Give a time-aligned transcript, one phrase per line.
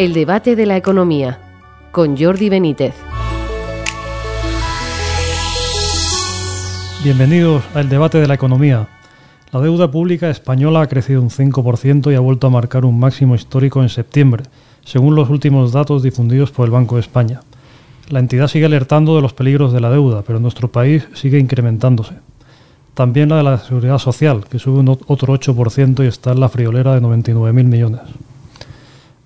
[0.00, 1.38] El debate de la economía
[1.92, 2.94] con Jordi Benítez.
[7.04, 8.88] Bienvenidos al debate de la economía.
[9.52, 13.34] La deuda pública española ha crecido un 5% y ha vuelto a marcar un máximo
[13.34, 14.44] histórico en septiembre,
[14.86, 17.42] según los últimos datos difundidos por el Banco de España.
[18.08, 22.14] La entidad sigue alertando de los peligros de la deuda, pero nuestro país sigue incrementándose.
[22.94, 26.48] También la de la seguridad social, que sube un otro 8% y está en la
[26.48, 28.00] friolera de 99.000 millones.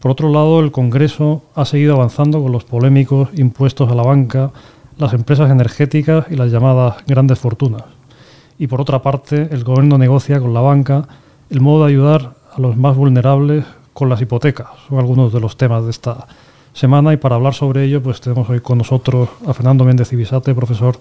[0.04, 4.50] Por otro lado, el Congreso ha seguido avanzando con los polémicos impuestos a la banca,
[4.98, 7.84] las empresas energéticas y las llamadas grandes fortunas.
[8.58, 11.08] Y por otra parte, el Gobierno negocia con la banca
[11.48, 14.66] el modo de ayudar a los más vulnerables con las hipotecas.
[14.90, 16.27] Son algunos de los temas de esta
[16.74, 20.55] semana y para hablar sobre ello pues tenemos hoy con nosotros a Fernando Méndez Ibisate,
[20.55, 20.98] profesor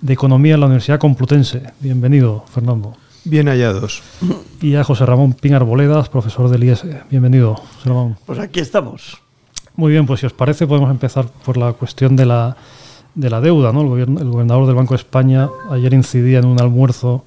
[0.00, 1.62] de Economía en la Universidad Complutense.
[1.80, 2.94] Bienvenido, Fernando.
[3.26, 4.04] Bien hallados.
[4.62, 6.84] Y a José Ramón Pinar Boledas, profesor del IES.
[7.10, 8.16] Bienvenido, José Ramón.
[8.24, 9.20] Pues aquí estamos.
[9.74, 12.56] Muy bien, pues si os parece podemos empezar por la cuestión de la,
[13.16, 13.72] de la deuda.
[13.72, 13.80] ¿no?
[13.80, 17.24] El, gobierno, el gobernador del Banco de España ayer incidía en un almuerzo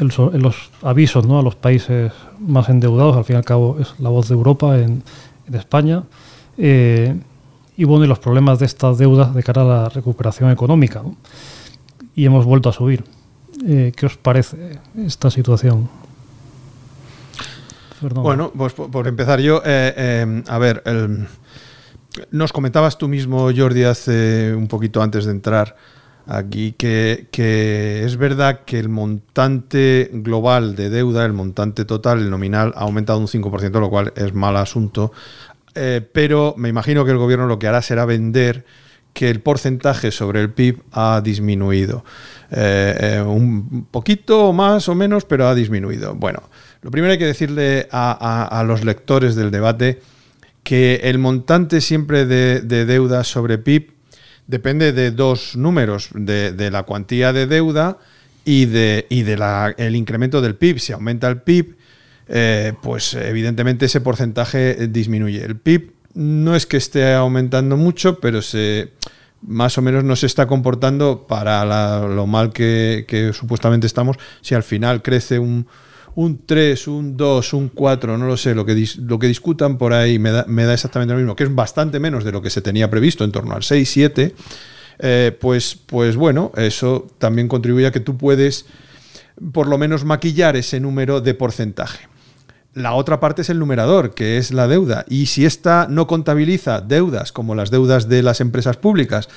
[0.00, 0.08] en
[0.42, 1.38] los avisos ¿no?
[1.38, 3.16] a los países más endeudados.
[3.16, 5.04] Al fin y al cabo es la voz de Europa en,
[5.46, 6.02] en España.
[6.58, 7.16] Eh,
[7.76, 11.02] y bueno, y los problemas de estas deudas de cara a la recuperación económica.
[12.16, 13.04] Y hemos vuelto a subir.
[13.66, 15.88] Eh, ¿Qué os parece esta situación?
[18.00, 20.82] Bueno, pues por, empezar yo, eh, a ver,
[22.32, 25.76] nos comentabas tú mismo, Jordi, hace un poquito antes de entrar
[26.26, 32.30] aquí, que, que, es verdad que el montante global de deuda, el montante total, el
[32.30, 35.12] nominal, ha aumentado un 5%, lo cual es mal asunto.
[35.74, 38.64] Eh, pero me imagino que el gobierno lo que hará será vender
[39.12, 42.04] que el porcentaje sobre el PIB ha disminuido.
[42.50, 46.14] Eh, eh, un poquito más o menos, pero ha disminuido.
[46.14, 46.42] Bueno,
[46.82, 50.00] lo primero hay que decirle a, los lectores del debate
[50.62, 53.92] que el montante siempre de, deuda sobre PIB
[54.46, 57.98] depende de dos números, de, la cuantía de deuda
[58.44, 59.24] y de, y
[59.82, 60.78] el incremento del PIB.
[60.78, 61.76] Si aumenta el PIB,
[62.28, 65.44] eh, pues evidentemente ese porcentaje disminuye.
[65.44, 68.90] El PIB no es que esté aumentando mucho, pero se
[69.42, 74.16] más o menos no se está comportando para lo mal que, supuestamente estamos.
[74.40, 75.66] Si al final crece un,
[76.14, 79.92] un 3, un 2, un 4, no lo sé, lo que, lo que discutan por
[79.92, 82.50] ahí me da, me da, exactamente lo mismo, que es bastante menos de lo que
[82.50, 84.34] se tenía previsto, en torno al 6, 7,
[84.98, 88.66] eh, pues, pues bueno, eso también contribuye a que tú puedes
[89.52, 92.11] por lo menos maquillar ese número de porcentaje.
[92.74, 95.04] La otra parte es el numerador, que es la deuda.
[95.06, 99.28] Y si esta no contabiliza deudas como las deudas de las empresas públicas,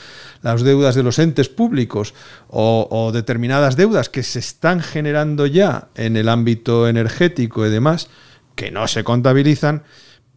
[0.41, 2.13] las deudas de los entes públicos
[2.47, 8.07] o, determinadas deudas que se están generando ya en el ámbito energético y demás,
[8.55, 9.83] que no se contabilizan,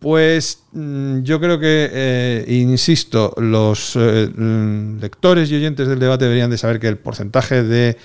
[0.01, 6.25] pues mm, yo creo que, eh, insisto, los eh, mm, lectores y oyentes del debate
[6.25, 7.97] deberían de saber que el porcentaje de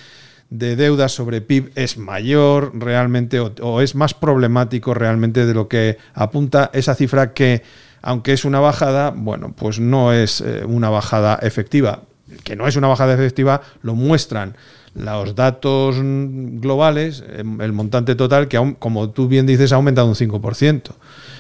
[0.54, 5.98] de deuda sobre PIB es mayor realmente o, es más problemático realmente de lo que
[6.14, 7.64] apunta esa cifra que,
[8.04, 12.02] aunque es una bajada, bueno, pues no es eh, una bajada efectiva.
[12.44, 14.56] Que no es una bajada efectiva lo muestran
[14.94, 20.16] los datos globales, em, el montante total, que como tú bien dices, ha aumentado un
[20.16, 20.96] 5%.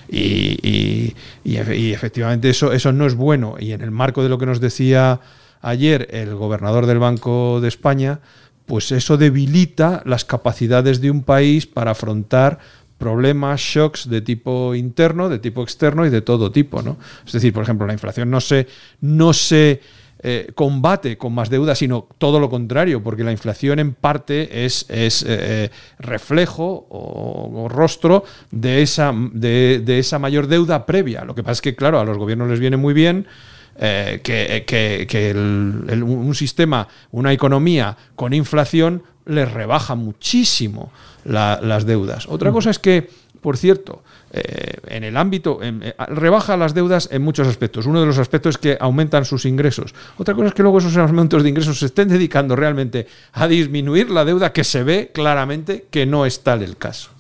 [0.09, 1.13] Y,
[1.43, 1.55] y,
[1.91, 3.55] efectivamente eso, eso no es bueno.
[3.59, 5.19] Y en el marco de lo que nos decía
[5.61, 8.19] ayer el gobernador del Banco de España,
[8.65, 12.59] pues eso debilita las capacidades de un país para afrontar
[12.97, 16.81] problemas, shocks de tipo interno, de tipo externo y de todo tipo.
[16.81, 16.97] ¿no?
[17.25, 18.67] Es decir, por ejemplo, la inflación no se,
[19.01, 19.81] no se
[20.19, 24.85] eh, combate con más deuda, sino todo lo contrario, porque la inflación en parte es,
[24.87, 25.69] es eh,
[25.99, 31.25] reflejo o, rostro de esa, de esa mayor deuda previa.
[31.25, 33.27] Lo que pasa es que, claro, a los gobiernos les viene muy bien
[33.75, 40.91] eh, que, un sistema, una economía con inflación les rebaja muchísimo
[41.25, 42.27] las deudas.
[42.27, 43.09] Otra cosa es que,
[43.41, 47.85] por cierto, eh, en el ámbito, eh, rebaja las deudas en muchos aspectos.
[47.85, 49.95] Uno de los aspectos es que aumentan sus ingresos.
[50.17, 54.09] Otra cosa es que luego esos aumentos de ingresos se estén dedicando realmente a disminuir
[54.09, 57.11] la deuda que se ve claramente que no es tal el caso.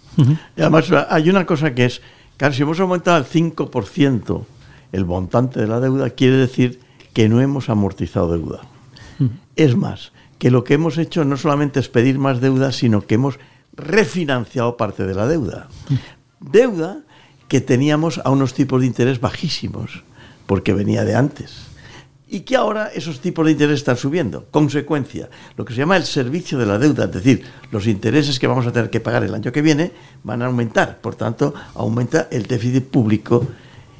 [0.55, 2.01] Y además hay una cosa que es,
[2.37, 4.45] claro, si hemos aumentado al 5%
[4.93, 6.79] el montante de la deuda, quiere decir
[7.13, 8.61] que no hemos amortizado deuda.
[9.57, 13.15] Es más, que lo que hemos hecho no solamente es pedir más deuda, sino que
[13.15, 13.39] hemos
[13.75, 15.67] refinanciado parte de la deuda.
[16.39, 17.01] Deuda
[17.47, 20.03] que teníamos a unos tipos de interés bajísimos,
[20.45, 21.67] porque venía de antes.
[22.27, 24.47] Y que ahora esos tipos de interés están subiendo.
[24.49, 28.47] Consecuencia, lo que se llama el servicio de la deuda, es decir, los intereses que
[28.47, 29.91] vamos a tener que pagar el año que viene
[30.23, 30.99] van a aumentar.
[30.99, 33.47] Por tanto, aumenta el déficit público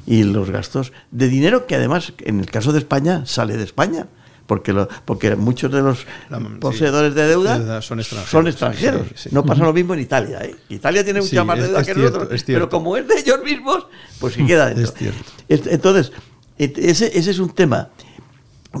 [0.06, 4.06] y los gastos de dinero que además, en el caso de España, sale de España.
[4.46, 8.30] Porque, lo, porque muchos de los La- poseedores sí, de deuda de deuda son extranjeros.
[8.30, 9.06] son extranjeros.
[9.14, 9.28] Sí, sí.
[9.32, 10.40] No pasa lo mismo en Italia.
[10.44, 10.54] ¿eh?
[10.68, 13.86] Italia tiene mucha más deuda es que cierto, nosotros, pero como es de ellos mismos,
[14.20, 14.84] pues se queda dentro.
[14.84, 15.22] Es cierto.
[15.48, 16.12] Entonces,
[16.58, 17.88] ese, ese es un tema.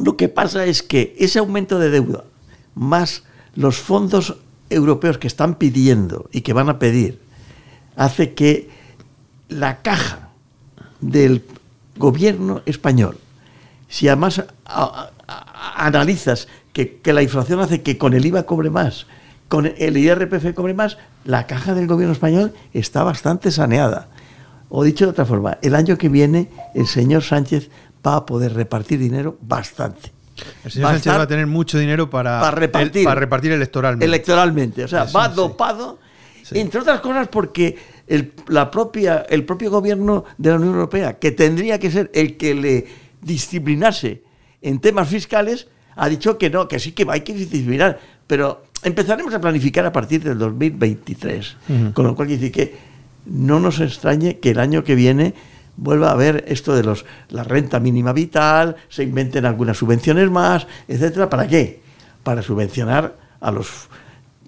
[0.04, 2.24] Lo que pasa es que ese aumento de deuda,
[2.74, 3.22] más
[3.54, 4.36] los fondos
[4.68, 7.20] europeos que están pidiendo y que van a pedir,
[7.96, 8.68] hace que
[9.48, 10.23] la caja
[11.10, 11.44] del
[11.96, 13.18] gobierno español,
[13.88, 18.70] si además a- a- analizas que, que la inflación hace que con el IVA cobre
[18.70, 19.06] más,
[19.48, 24.08] con el IRPF cobre más, la caja del gobierno español está bastante saneada.
[24.70, 27.70] O dicho de otra forma, el año que viene el señor Sánchez
[28.04, 30.12] va a poder repartir dinero bastante.
[30.64, 32.98] El señor Va Sánchez va a tener mucho dinero para, para repartir.
[33.02, 34.04] el- para repartir electoralmente.
[34.06, 34.84] Electoralmente.
[34.84, 35.98] O sea, Eso va dopado,
[36.42, 36.58] Sí.
[36.58, 41.30] entre otras cosas porque el, la propia, el propio gobierno de la Unión Europea, que
[41.32, 42.86] tendría que ser el que le
[43.22, 44.22] disciplinase
[44.62, 47.98] en temas fiscales, ha dicho que no, que sí que hay que disciplinar.
[48.26, 51.56] Pero empezaremos a planificar a partir del 2023.
[51.92, 52.74] Con lo cual decir que
[53.26, 55.34] no nos extrañe que el año que viene
[55.76, 60.66] vuelva a haber esto de los la renta mínima vital, se inventen algunas subvenciones más,
[60.88, 61.28] etcétera.
[61.28, 61.80] ¿Para qué?
[62.22, 63.88] Para subvencionar a los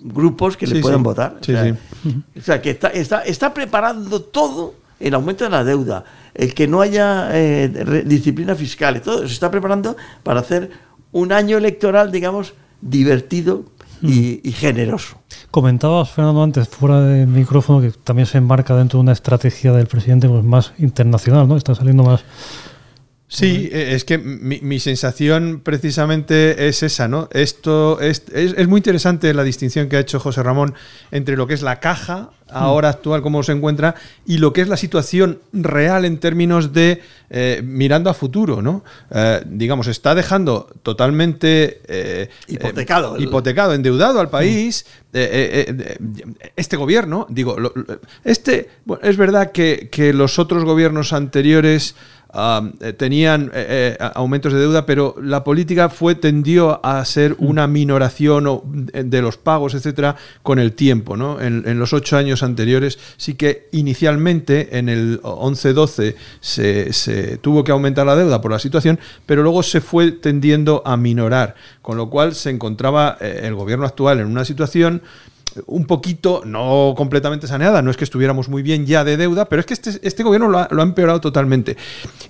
[0.06, 1.04] grupos que le Sí, puedan sí.
[1.04, 1.36] votar.
[1.40, 2.22] Sí, o, sea, sí.
[2.38, 6.04] o sea, que está, está, está preparando todo el aumento de la deuda,
[6.34, 10.70] el que no haya eh, disciplina fiscal y todo, se está preparando para hacer
[11.12, 13.64] un año electoral, digamos, divertido
[14.02, 15.18] y, y generoso.
[15.50, 19.86] Comentabas, Fernando, antes, fuera del micrófono, que también se enmarca dentro de una estrategia del
[19.86, 21.56] presidente pues, más internacional, ¿no?
[21.56, 22.24] Está saliendo más...
[23.28, 27.28] Sí, eh, es que mi, mi sensación precisamente es esa, ¿no?
[27.32, 30.74] Esto es, es, es muy interesante la distinción que ha hecho José Ramón
[31.10, 34.68] entre lo que es la caja ahora actual, cómo se encuentra, y lo que es
[34.68, 38.84] la situación real en términos de eh, mirando a futuro, ¿no?
[39.10, 43.18] Eh, digamos, está dejando totalmente eh, Hipotecado.
[43.18, 44.86] hipotecado, endeudado al país.
[45.12, 45.96] eh, eh,
[46.54, 47.74] este gobierno, digo, lo-
[48.22, 51.96] este, bueno, es verdad que, que los otros gobiernos anteriores
[52.36, 57.34] ah, eh, tenían eh, eh, aumentos de deuda, pero la política fue tendió a ser
[57.38, 58.62] una minoración
[58.92, 61.16] de los pagos, etcétera, con el tiempo.
[61.16, 61.40] ¿no?
[61.40, 67.64] En, en los ocho años anteriores sí que inicialmente en el 11-12 se, se tuvo
[67.64, 71.96] que aumentar la deuda por la situación, pero luego se fue tendiendo a minorar, con
[71.96, 75.02] lo cual se encontraba el gobierno actual en una situación
[75.66, 79.60] un poquito, no completamente saneada, no es que estuviéramos muy bien ya de deuda, pero
[79.60, 81.76] es que este, este gobierno lo ha, lo empeorado totalmente.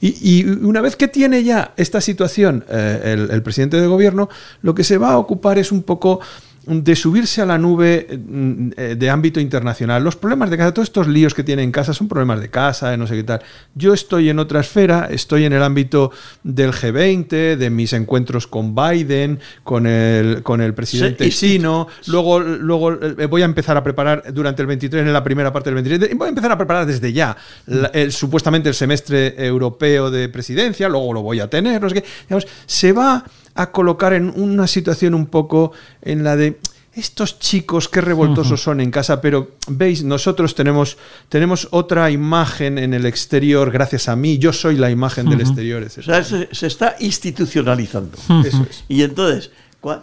[0.01, 4.29] Y, y una vez que tiene ya esta situación eh, el, el presidente de gobierno,
[4.63, 6.21] lo que se va a ocupar es un poco
[6.67, 10.03] de subirse a la nube mm, eh, de ámbito internacional.
[10.03, 12.91] Los problemas de casa, todos estos líos que tiene en casa son problemas de casa,
[12.91, 13.41] de no sé qué tal.
[13.75, 16.11] Yo estoy en otra esfera, estoy en el ámbito
[16.43, 21.87] del G20, de mis encuentros con Biden, con el, con el presidente Sí, chino.
[22.09, 25.71] Luego, luego eh, voy a empezar a preparar durante el 23, en la primera parte
[25.71, 27.37] del 23, voy a empezar a preparar desde ya
[27.67, 31.95] la- el- supuestamente el semestre europeo de presidencia, luego lo voy a tener, no sé
[32.03, 32.05] qué.
[32.29, 33.25] Digamos, se va
[33.57, 35.73] a colocar en una situación un poco
[36.03, 36.59] en la de
[36.95, 40.97] estos chicos qué revoltosos son en casa, pero veis, nosotros tenemos,
[41.29, 45.83] tenemos otra imagen en el exterior gracias a mí, yo soy la imagen del exterior,
[45.83, 48.17] O sea, se, se está institucionalizando.
[48.45, 48.85] Eso es.
[48.89, 49.51] Y entonces,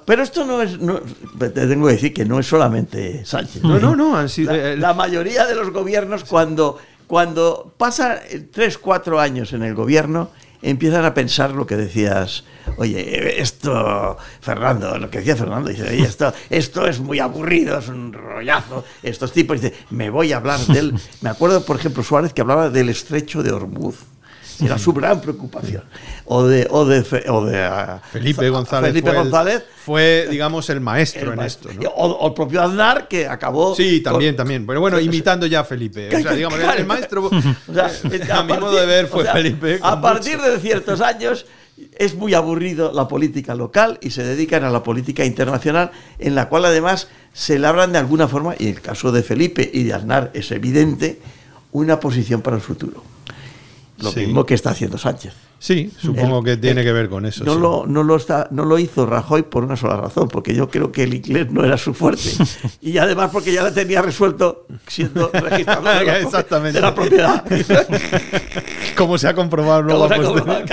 [0.06, 1.02] pero esto no es, no-
[1.40, 3.64] te tengo que decir que no es solamente Sánchez.
[3.64, 8.20] No, no, no, han sido- La, el- la mayoría de los gobiernos cuando, cuando pasa
[8.52, 10.30] tres, cuatro años en el gobierno,
[10.64, 12.46] empiezan a pensar lo que decías,
[12.78, 17.90] oye, esto, Fernando, lo que decía Fernando, dice, oye, esto, esto es muy aburrido, es
[17.90, 20.94] un rollazo, estos tipos, dice, me voy a hablar del...
[21.22, 23.96] Me acuerdo, por ejemplo, Suárez que hablaba del estrecho de Hormuz.
[24.66, 25.84] Era su gran preocupación.
[26.26, 30.28] O de, o de, Fe- o de ah, Felipe González, Felipe fue, el- González fue,
[30.30, 31.72] digamos, el maestro el en maestro.
[31.72, 31.84] esto.
[31.84, 31.90] ¿no?
[31.90, 33.76] o, o el propio Aznar que acabó.
[33.76, 34.66] Sí, también, con- también.
[34.66, 36.08] Pero bueno, imitando ya a Felipe.
[36.16, 37.30] O sea, digamos, el- el maestro,
[37.74, 37.88] sea, a
[38.40, 39.80] a mi partir- modo de ver, fue sea, Felipe.
[39.82, 40.52] A partir mucho.
[40.52, 41.46] de ciertos años
[41.98, 46.48] es muy aburrido la política local y se dedican a la política internacional, en la
[46.48, 50.30] cual además se labran de alguna forma, y el caso de Felipe y de Aznar
[50.36, 51.20] es evidente,
[51.72, 53.04] una posición para el futuro.
[54.00, 54.22] Lo Sí.
[54.22, 55.34] mismo que está haciendo Sánchez.
[55.60, 57.46] Sí, supongo El- que tiene el- que ver con eso.
[57.46, 57.60] No, sí.
[57.62, 60.92] lo, no, lo está, no lo hizo Rajoy por una sola razón, porque yo creo
[60.92, 62.24] que el inglés no era su fuerte.
[62.82, 66.78] y además porque ya lo tenía resuelto siendo registrador de la, Exactamente.
[66.80, 67.46] de la propiedad.
[68.98, 70.08] Como se ha comprobado luego.
[70.08, 70.64] Se ha comprobado.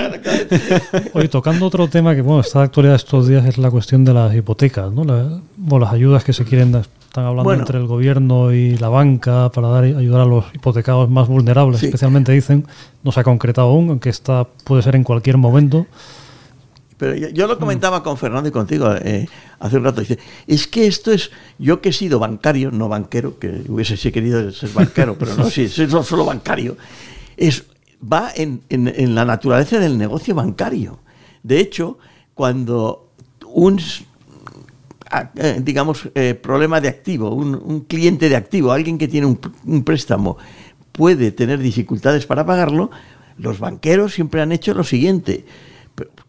[1.13, 4.13] Oye, tocando otro tema que bueno está de actualidad estos días es la cuestión de
[4.13, 5.03] las hipotecas, ¿no?
[5.05, 8.87] La- o las ayudas que se quieren dar Están hablando entre el gobierno y la
[8.87, 12.65] banca para dar ayudar a los hipotecados más vulnerables, especialmente dicen.
[13.03, 15.87] No se ha concretado aún, aunque esta puede ser en cualquier momento.
[16.97, 19.27] Pero yo, lo comentaba con Fernando y contigo eh,
[19.59, 19.99] hace un rato.
[19.99, 24.49] Dice, es que esto es, yo que he sido bancario, no banquero, que hubiese querido
[24.53, 26.77] ser banquero, pero no, sí, soy solo bancario,
[27.35, 27.65] es,
[28.01, 28.61] va en,
[29.13, 30.99] la naturaleza del negocio bancario.
[31.43, 31.97] De hecho,
[32.35, 33.09] cuando
[33.47, 33.81] un
[35.59, 40.37] digamos, eh, problema de activo, un, cliente de activo, alguien que tiene un, préstamo,
[40.91, 42.91] puede tener dificultades para pagarlo,
[43.37, 45.45] los banqueros siempre han hecho lo siguiente.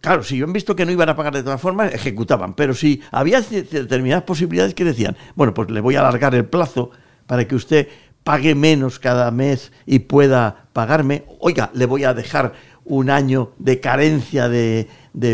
[0.01, 2.55] Claro, si han visto que no iban a pagar de todas formas, ejecutaban.
[2.55, 6.91] Pero si había determinadas posibilidades que decían, bueno, pues le voy a alargar el plazo
[7.27, 7.89] para que usted
[8.25, 12.53] pague menos cada mes y pueda pagarme, oiga, le voy a dejar
[12.85, 14.89] un año de carencia de,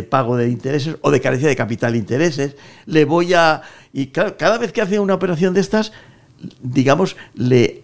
[0.09, 2.57] pago de intereses o de carencia de capital de intereses,
[2.87, 3.63] le voy a...
[3.93, 5.93] Y cada vez que hace una operación de estas,
[6.61, 7.83] digamos, le,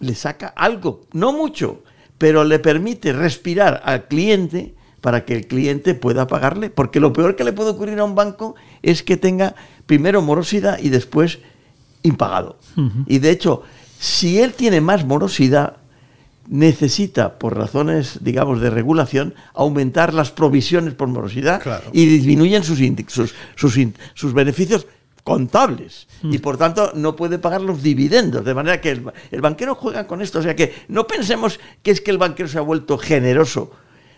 [0.00, 1.82] le saca algo, no mucho,
[2.18, 7.34] pero le permite respirar al cliente para que el cliente pueda pagarle, porque lo peor
[7.34, 9.56] que le puede ocurrir a un banco es que tenga
[9.86, 11.40] primero morosidad y después
[12.04, 12.58] impagado.
[13.06, 13.62] Y de hecho,
[13.98, 15.76] si él tiene más morosidad,
[16.48, 22.78] necesita, por razones, digamos, de regulación, aumentar las provisiones por morosidad y disminuyen sus,
[23.56, 23.78] sus,
[24.14, 24.86] sus, beneficios
[25.24, 28.44] contables y por tanto no puede pagar los dividendos.
[28.44, 30.40] De manera que el, el, banquero juega con esto.
[30.40, 33.70] O sea que no pensemos que es que el banquero se ha vuelto generoso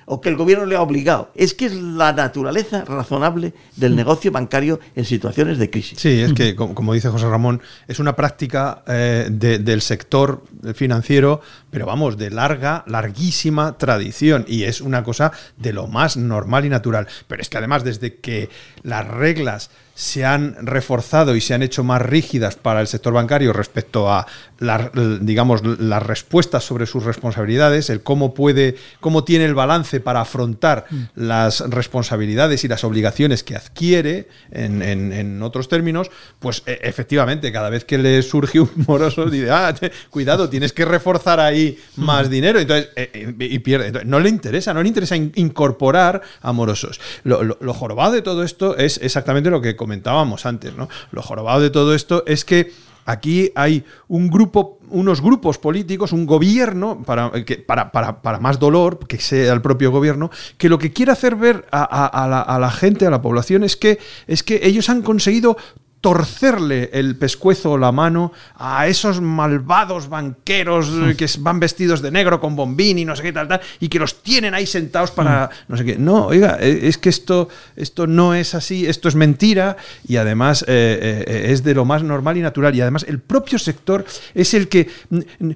[0.07, 1.31] o que el gobierno le ha obligado.
[1.35, 3.97] Es que es la naturaleza razonable del mm.
[3.97, 5.99] negocio bancario en situaciones de crisis.
[5.99, 10.43] Sí, es que, como, dice José Ramón, es una práctica eh, del sector
[10.75, 14.45] financiero, pero vamos, de larga, larguísima tradición.
[14.49, 17.07] Y es una cosa de lo más normal y natural.
[17.27, 18.49] Pero es que además, desde que
[18.83, 23.53] las reglas se han reforzado y se han hecho más rígidas para el sector bancario
[23.53, 24.27] respecto a
[24.61, 30.87] digamos las respuestas sobre sus responsabilidades, el cómo puede, cómo tiene el balance para afrontar
[30.89, 31.03] mm.
[31.17, 37.85] las responsabilidades y las obligaciones que adquiere en, otros términos, pues e, efectivamente, cada vez
[37.85, 39.75] que le surge un moroso, dice, ah,
[40.11, 42.31] cuidado, tienes que reforzar ahí más mm.
[42.31, 42.61] dinero.
[42.61, 44.05] Entonces, eh, eh, y pierde.
[44.05, 47.01] no le interesa, no le interesa incorporar a morosos.
[47.25, 50.89] Lo, lo jorobado de todo esto es exactamente lo que comentábamos antes, ¿no?
[51.11, 52.73] Lo jorobado de todo esto es que
[53.05, 59.63] aquí hay un grupo, unos grupos políticos, un gobierno, para, más dolor, que sea el
[59.63, 63.23] propio gobierno, que lo que quiere hacer ver a, la, a, la, gente, a la
[63.23, 65.57] población, es que, es que ellos han conseguido
[66.05, 72.41] torcerle el pescuezo o la mano a esos malvados banqueros que van vestidos de negro
[72.41, 75.47] con bombín y no sé qué tal, tal, y que los tienen ahí sentados para
[75.47, 75.73] hmm.
[75.73, 75.97] no sé qué.
[75.97, 80.63] No, oiga, e, es que esto, esto no es así, esto es mentira y además
[80.69, 82.75] eh, eh, es de lo más normal y natural.
[82.75, 84.91] Y además el propio sector es el que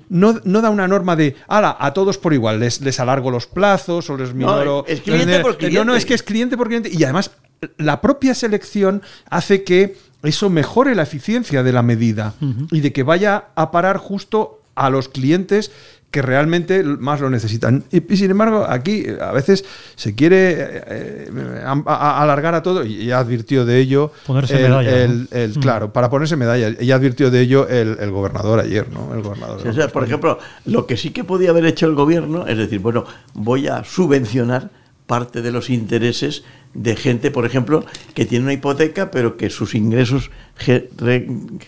[0.09, 4.09] no, da una norma de, ala, a todos por igual, les, les alargo los plazos
[4.09, 4.87] o les minoro...
[4.89, 5.79] No, es cliente por cliente.
[5.79, 7.33] No, no, es que es cliente por cliente y además
[7.77, 12.35] la propia selección hace que eso mejore la eficiencia de la medida
[12.71, 15.71] y de que vaya a parar justo a los clientes
[16.11, 17.85] que realmente más lo necesitan.
[17.91, 23.19] Y, sin embargo, aquí a veces se quiere eh, eh, alargar a todo, y ya
[23.19, 24.13] advirtió de ello.
[24.27, 25.51] Ponerse medalla.
[25.61, 26.71] Claro, para ponerse medalla.
[26.81, 29.15] Ya advirtió de ello el, gobernador ayer, ¿no?
[29.15, 29.93] El gobernador.
[29.93, 33.69] por ejemplo, lo que sí que podía haber hecho el gobierno es decir, bueno, voy
[33.69, 34.71] a subvencionar
[35.09, 37.85] parte de los intereses de gente, por ejemplo,
[38.15, 40.31] que tiene una hipoteca, pero que sus ingresos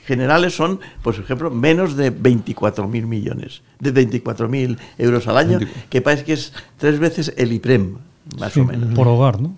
[0.06, 6.24] generales son, por ejemplo, menos de 24.000 millones, de 24.000 euros al año, que parece
[6.24, 7.96] que es tres veces el IPREM,
[8.38, 8.94] más o menos.
[8.94, 9.56] Por hogar, ¿no?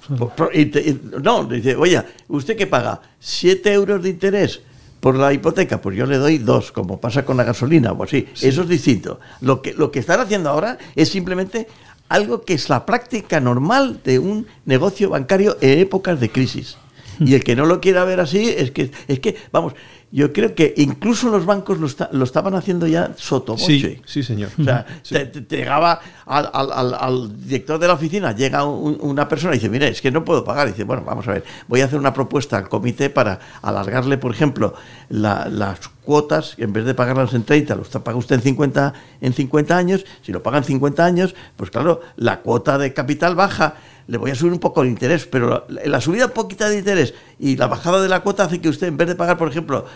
[1.23, 3.03] no, dice, oye, ¿usted qué paga?
[3.21, 4.63] ¿7 euros de interés?
[5.03, 8.25] por la hipoteca, pues yo le doy dos, como pasa con la gasolina o así.
[8.41, 9.19] Eso es distinto.
[9.41, 11.67] Lo que, lo que están haciendo ahora es simplemente
[12.13, 16.77] algo que es la práctica normal de un negocio bancario en épocas de crisis.
[17.19, 19.75] Y el que no lo quiera ver así es que, es que vamos,
[20.13, 23.65] yo creo que incluso los bancos lo, estaban haciendo ya sotoboche.
[23.65, 24.51] Sí, sí, señor.
[24.61, 29.89] O sea, te, llegaba al, director de la oficina, llega una persona y dice, mire,
[29.89, 30.69] es que no puedo pagar.
[30.69, 34.19] Y dice, bueno, vamos a ver, voy a hacer una propuesta al comité para alargarle,
[34.19, 34.75] por ejemplo,
[35.09, 38.93] las cuotas, en vez de pagarlas en 30, los paga usted en 50,
[39.23, 40.05] en 50 años.
[40.21, 43.77] Si lo pagan 50 años, pues claro, la cuota de capital baja
[44.07, 47.57] le voy a subir un poco el interés, pero la, subida poquita de interés y
[47.57, 49.87] la bajada de la cuota hace que usted, en vez de pagar, por ejemplo,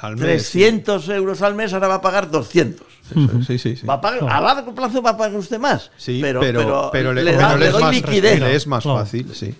[0.00, 2.86] 300 euros al mes, ahora va a pagar 200.
[3.46, 5.90] Sí, sí, Va a pagar, a largo plazo va a pagar usted más.
[5.96, 8.42] Sí, pero, le, doy liquidez.
[8.42, 9.54] es más fácil, sí.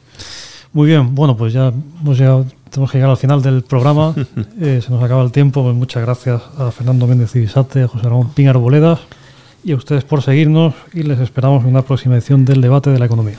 [0.73, 4.15] Muy bien, bueno, pues ya hemos llegado tenemos que llegar al final del programa.
[4.61, 5.63] Eh, se nos acaba el tiempo.
[5.63, 9.01] Pues muchas gracias a Fernando Méndez Ibisate, a José Ramón Pín Arboledas
[9.65, 12.99] y a ustedes por seguirnos y les esperamos en una próxima edición del debate de
[12.99, 13.39] la economía.